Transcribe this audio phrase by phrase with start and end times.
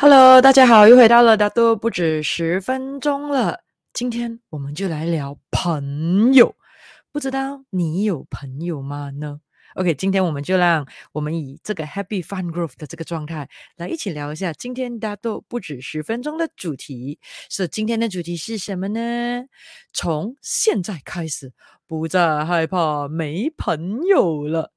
[0.00, 3.64] Hello，大家好，又回到了大多不止十分钟了。
[3.92, 6.54] 今天我们就来聊朋友，
[7.10, 9.40] 不知道你有朋友吗呢
[9.74, 17.18] ？OK，今天我们就让我们以这个 Happy Fun Growth 的这个状态来一起聊一下今天大多不止十分钟的主题。
[17.50, 19.46] 是今天的主题是什么呢？
[19.92, 21.52] 从现在开始，
[21.88, 24.70] 不再害怕没朋友了。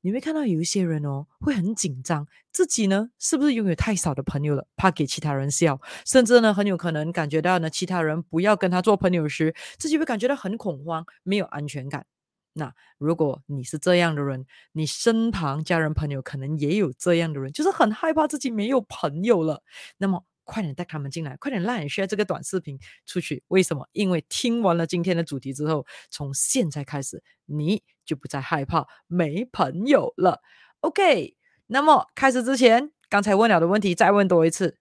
[0.00, 4.66] 你会看到有一些人哦，会很紧张，自己呢是不是拥有太少的朋友了？
[4.76, 12.06] 怕给其他人笑，甚至呢很有可能感觉到呢，其他人不要跟他做朋友时，自己会感觉到很恐慌，没有安全感。
[12.54, 19.62] 那如果你是这样的人，你身旁家人朋友可能也有这样的人，就是很害怕自己没有朋友了。
[19.98, 20.24] 那么。
[20.48, 23.44] 快点带他们进来，快点让你 share 这个短视频出去。
[23.48, 23.86] 为什么？
[23.92, 30.40] 因为听完了今天的主题之后，从现在开始你就不再害怕没朋友了。
[30.80, 34.78] OK，那么开始之前，刚才问了的问题再问多一次：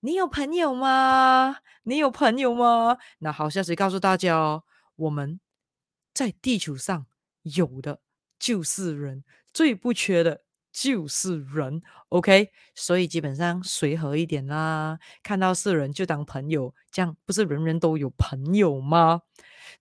[0.00, 1.58] 你有朋友吗？
[1.82, 2.96] 你有朋友吗？
[3.18, 4.64] 那好消息告诉大家哦，
[4.96, 5.38] 我们
[6.14, 7.06] 在地球上
[7.42, 8.00] 有的
[8.38, 10.44] 就是人，最不缺的。
[10.72, 14.98] 就是人，OK，所以基本上随和一点啦。
[15.22, 19.20] 看到是人就当朋友，这样不是人人都有朋友吗？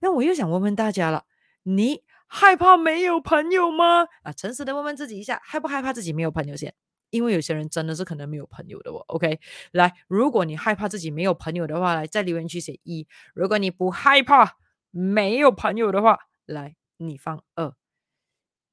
[0.01, 1.23] 那我又想问问大家了，
[1.63, 4.05] 你害怕没有朋友吗？
[4.23, 6.73] 啊，诚实的问问自己一下，害不害怕自己没有朋友先？
[7.09, 9.03] 因为有些人真的是可能没有朋友的哦。
[9.07, 9.39] OK，
[9.71, 14.57] 来，如果你害怕自己没有朋友的话，来在留言区写一；如果你不害怕
[14.91, 17.73] 没有朋友的话，来你放二。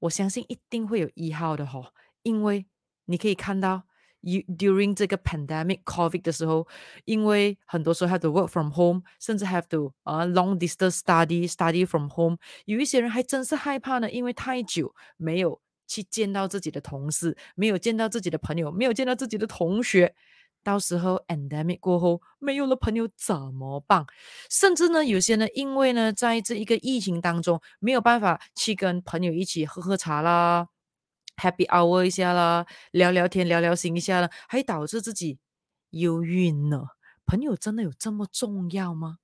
[0.00, 1.92] 我相信一定会有一号的吼、哦。
[2.28, 2.66] 因为
[3.06, 3.84] 你可以看到
[4.20, 6.68] ，you during 这个 pandemic COVID 的时候，
[7.06, 20.14] 因为很多时候 have to work from home，甚至 have to 啊、uh, long distance study study from home，有一些人还真是害怕呢，因为太久没有去见到自己的同事，没有见到自己的朋友，没有见到自己的同学，
[20.62, 24.04] 到时候 endemic 过后没有了朋友怎么办？
[24.50, 30.68] 甚至呢，有些呢，因为呢，在这一个疫情当中，没有办法去跟朋友一起喝喝茶啦。
[31.40, 35.38] Happy hour 一下啦，聊聊天，聊聊心一下啦，还导致自己
[35.90, 36.82] 忧郁呢。
[37.24, 39.18] 朋友真的有这么重要吗？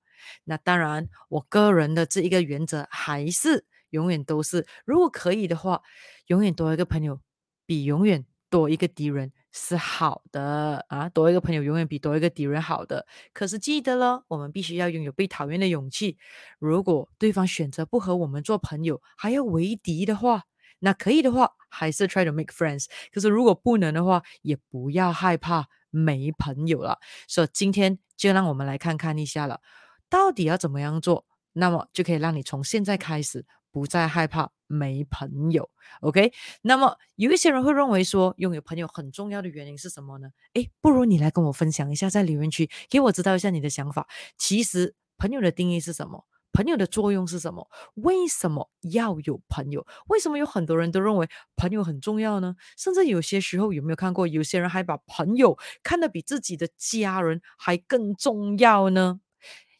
[0.45, 5.81] 那当然，我个人的这一个原则还是永远都是，如果可以的话，
[6.27, 7.19] 永远多一个朋友
[7.65, 11.09] 比永远多一个敌人是好的啊！
[11.09, 13.05] 多一个朋友永远比多一个敌人好的。
[13.33, 16.17] 可是记得了，我们必须要拥有被讨厌的勇气。
[16.59, 20.43] 如果对方选择不和我们做朋友，还要为敌的话。
[20.85, 22.85] 那可以的话，还是 try to make friends。
[23.11, 26.99] 可是如果不能的话，也不要害怕没朋友了。
[27.27, 29.59] 所以今天就让我们来看看一下了，
[30.07, 35.67] 到底要怎么样做，那么就可以让你从现在开始不再害怕没朋友。
[36.01, 36.31] OK？
[36.61, 40.29] 那么有一些人会认为说，拥有朋友很重要的原因是什么呢？
[40.53, 44.07] 诶，不如你来跟我分享一下，在留言区给我知道一下你的想法。
[44.37, 46.25] 其实朋友的定义是什么？
[46.55, 47.69] 朋友的作用是什么？
[47.95, 49.85] 为什么要有朋友？
[50.07, 51.27] 为什么有很多人都认为
[51.57, 52.55] 朋友很重要呢？
[52.77, 59.19] 甚至有些时候有没有看过，有些人还把朋友看得比自己的家人还更重要呢？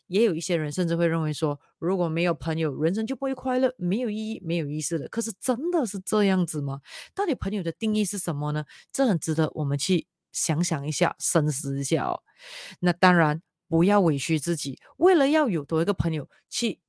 [0.08, 5.08] 也有一些人甚至会认为说，如果没有朋友，人生就不会快乐，没有意义，没有意思了。
[5.08, 6.82] 可是真的是这样子吗？
[7.16, 8.66] 到底朋友的定义是什么呢？
[8.92, 12.22] 这很值得我们去想想一下，深思一下哦。
[12.82, 13.42] 那当然。
[13.68, 16.80] 不要委屈自己，为了要有多一个朋友去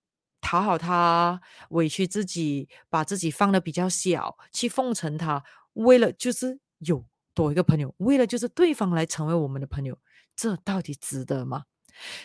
[0.40, 5.42] 讨好他，委屈自己，把自己放的比较小，去奉承他，
[5.72, 7.04] 为了就是有
[7.34, 9.98] 多一个朋友，为了就是对方来成为我们的朋友，
[10.36, 11.64] 这到底值得吗？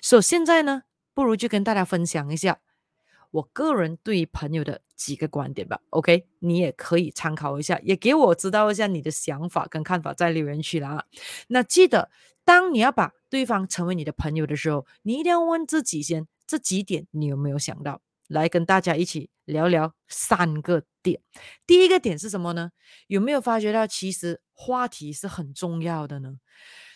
[0.01, 2.59] 所以现在呢，不如就跟大家分享一下
[3.31, 5.79] 我个人对于朋友的几个观点吧。
[5.91, 11.05] OK，你也可以参考一下，也给我知道一下你的想法跟看法，在留言区啦。
[11.47, 12.11] 那记得，
[12.43, 18.01] 当你要把对方成为你的朋友的时候，你一定要问自己先，这几点你有没有想到？
[18.27, 21.21] 来跟大家一起聊聊三个点。
[21.65, 22.71] 第一个点是什么呢？
[23.07, 26.35] 有没有发觉到其实话题是很重要的呢？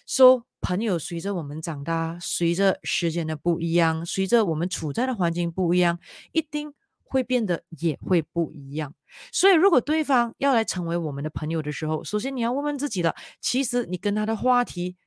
[0.06, 6.00] 说、朋友随着我们长大，随着时间的不一样，随着我们处在的环境不一样，
[6.34, 6.74] 一定
[7.04, 8.94] 会变得也会不一样。
[9.32, 14.98] 所以如果对方要来成为我们的朋友的时候，首先你要问问自己了，其实你跟他的话题。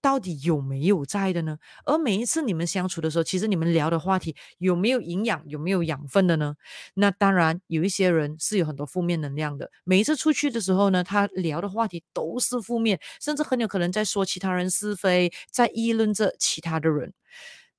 [0.00, 1.58] 到底有没有在的呢？
[1.84, 6.54] 而每一次你们相处的时候，其实你们聊的话题有没有营养，有没有养分的呢？
[6.94, 9.70] 那当然，有一些人是有很多负面能量的。
[9.84, 17.12] 每一次出去的时候呢，他聊的话题都是负面，甚至很有可能在说其他人是非，在议论着其他的人。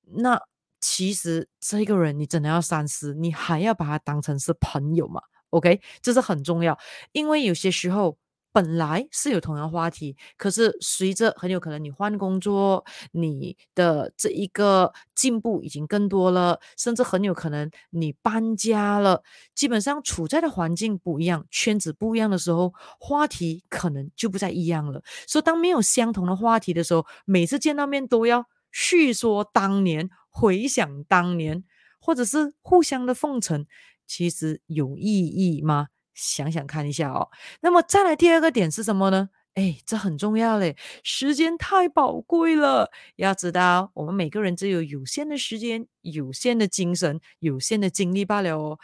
[0.04, 0.40] 那
[0.80, 6.78] 其实这个人你真的要三思，你还要把他当成是朋友吗？OK，这是很重要，
[7.12, 8.18] 因为有些时候。
[8.58, 19.22] 本来是有同样话题，可是随着很有可能你换工作，你的这一个进步已经更多了，甚至很有可能你搬家了，
[19.54, 25.00] 基本上处在的环境不一样，圈子不一样的时候，话题可能就不再一样了。
[25.28, 31.62] 所以当没有相同的话题的时候，每次见到面都要叙说当年，回想当年，
[32.00, 33.64] 或者是互相的奉承，
[34.04, 35.86] 其实有意义吗？
[36.18, 37.30] 想想看一下哦，
[37.60, 39.28] 那么再来第二个点是什么呢？
[39.54, 42.90] 哎，这很重要嘞，时间太宝贵了。
[43.16, 48.78] 要知道，我们每个人只有有限的时间、有限的精神、有限的精力罢了哦。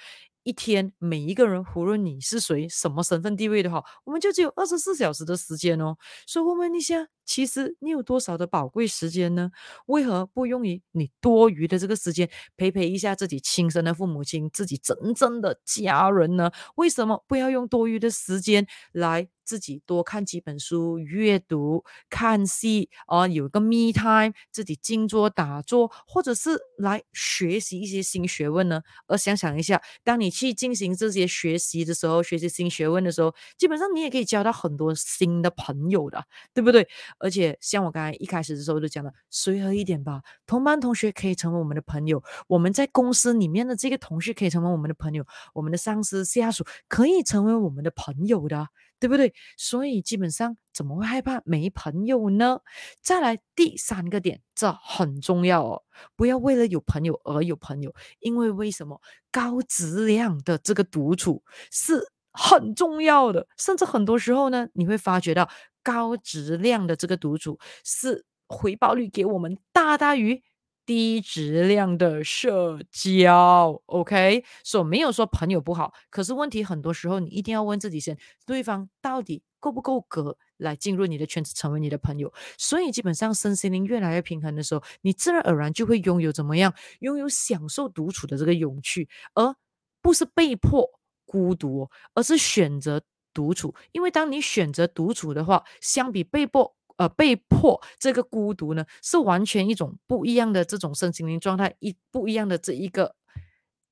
[0.44, 5.96] 一天，每一个人，无论你是谁、什么身份地位的话，我们就只有二十四小时的时间哦。
[6.26, 9.50] 所以，我问一下，其实你有多少的宝贵时间呢？
[9.86, 16.50] 为何不用于你多余的这个时间陪陪一下自己亲生的父母亲、自己真正的家人呢？
[16.76, 19.28] 为什么不要用多余的时间来？
[19.44, 28.82] 自己多看几本书，阅读、看戏，啊、呃，有个 me time，自己静坐打坐，或者是来学习一些新学问呢？
[29.06, 36.88] 而想想一下，当你去进行这些学习的时候，学习新学问的时候，基本上你也可以交到很多新的朋友的，对不对？
[37.18, 48.68] 而且像我刚才一开始的时候就讲了，随和一点吧，同班同学可以成为我们的朋友，我们在公司里面的这个同事可以成为我们的朋友，我们的上司下属可以成为我们的朋友的。
[49.04, 49.34] 对不对？
[49.58, 52.60] 所以基本上怎么会害怕没朋友呢？
[53.02, 55.82] 再来第三个点，这很重要哦，
[56.16, 58.98] 不要为了有朋友而有朋友，因为为什么？
[59.30, 62.00] 高质量的这个独处是
[62.32, 65.50] 很重要的，甚至很多时候呢，你会发觉到
[65.82, 70.42] 高质量的这个独处是回报率给我们大大于。
[70.86, 82.32] 低质量的社交，OK，所以没有说朋友不好，可是问题很多时候你一定要问自己先，对方到底够不够格来进入你的圈子，成为你的朋友。
[82.58, 86.74] 所以基本上身心灵越来越平衡的时候，你自然而然就会拥有怎么样？
[87.00, 89.54] 拥有享受独处的这个勇气，而
[90.02, 90.86] 不是被迫
[91.24, 93.00] 孤独，而是选择
[93.32, 93.74] 独处。
[93.92, 96.76] 因为当你选择独处的话，相比被迫。
[96.96, 103.14] 呃，被迫这个孤独呢，是完全一种不一样的这种身心灵状态，一不一样的这一个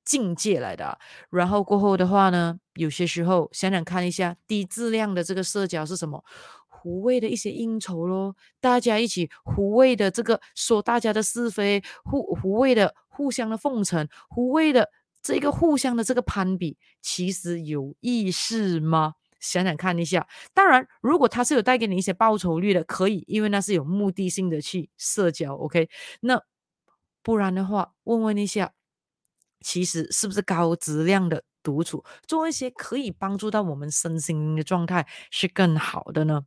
[0.05, 0.99] 境界来的。
[1.31, 6.25] 然后过后的话呢，有些时候想想看一下，低质量的这个社交是什么？
[6.85, 14.89] 无谓的一些应酬咯，大家一起无谓的这个说大家的是非，互无谓的互相的奉承，无谓的
[15.23, 19.15] 这个互相的这个攀比，其实有意思吗？
[19.43, 25.91] 想想看一下，当然，如果他是有带给你一些报酬率的，可以，因为那是有目的性的去社交，OK？
[26.21, 26.41] 那
[27.23, 28.73] 不然的话，问问一下，
[29.61, 36.47] 其实是不是高质量的独处，做一些可以帮助到我们身心的状态是更好的呢？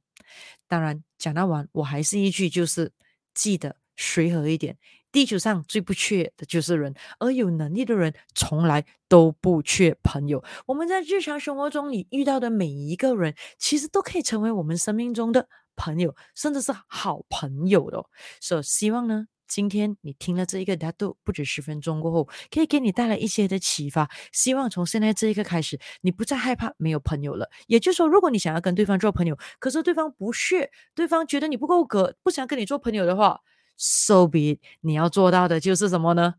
[0.67, 2.93] 当然，讲到完，我还是一句，就是
[3.33, 4.77] 记得随和一点。
[5.15, 10.43] 地球上最不缺的就是人，而有能力的人从来都不缺朋友。
[10.65, 15.47] 我们在日常生活中里遇到的每一个人，其实都可以成为我们生命中的
[15.77, 18.03] 朋友，甚至是好朋友的。
[18.41, 24.09] 所以希望呢，今天你听了这一个达度不止十分钟过后，可以给你带来一些的启发。
[24.33, 27.49] 希望从现在这一刻开始，你不再害怕没有朋友了。
[27.67, 33.39] 也就是说，如果你想要跟对方做朋友，可是对方不屑，对方觉得你不够格，不想跟你做朋友的话。
[33.77, 36.35] So be 你要做到的就是什么呢？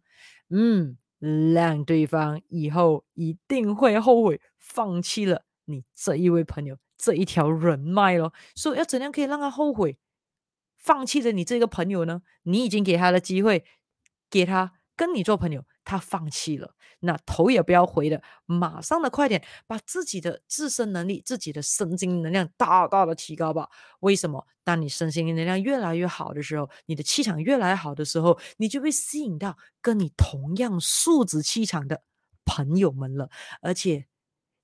[0.51, 0.97] 嗯，
[1.53, 8.33] 让对方以后一定会后悔放弃了你这一位朋友这一条人脉咯。
[8.55, 9.99] 所以要怎样可以让他后悔
[10.77, 12.23] 放弃了你这个朋友呢？
[12.45, 13.65] 你已经给他的机会，
[14.31, 15.65] 给他跟你做朋友。
[15.89, 23.69] 他放弃了，那头也不要回的，马上的快点把自己的自身能力、自己的身心能量大大的提高吧。
[24.01, 24.47] 为什么？
[24.65, 32.03] 当你身心能量越来越好的时候，你的气场越来越好的时候，你就会吸引到跟你同样素质气场的
[32.45, 33.31] 朋友们了。
[33.61, 34.07] 而且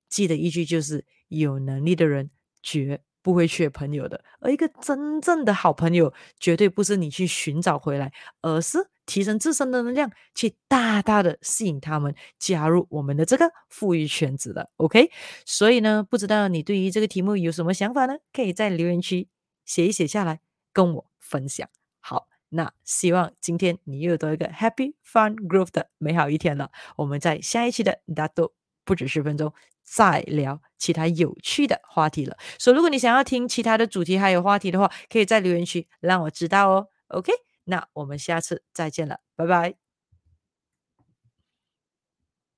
[0.09, 2.31] 记得一句，就是有能力的人
[2.63, 4.25] 绝不会缺朋友的。
[4.41, 8.89] 而一个真正的好朋友，绝对不是你去寻找回来，而是。
[9.13, 15.11] 提升自身的能量，去大大的吸引他们加入我们的这个富裕圈子的，OK？
[15.45, 18.15] 所以呢，不知道你对于这个题目有什么想法呢？
[18.33, 19.29] 可以在留言区
[19.67, 20.41] 写一写下来，
[20.73, 21.69] 跟我分享。
[22.01, 26.71] 好，那希望今天你又多一个 Happy Fun Growth 的美好一天了。
[26.97, 28.55] 我们在下一期的大都
[28.87, 29.53] 不止十分钟
[29.83, 32.39] 再聊其他有趣的话题了。
[32.59, 36.89] 所以，如果你想要听其他的主题还有话题的话，可以在留言区让我知道哦。
[37.09, 37.31] OK？
[37.65, 39.82] 那我们下次再见了，拜拜。